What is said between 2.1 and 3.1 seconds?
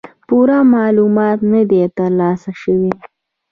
لاسه شوي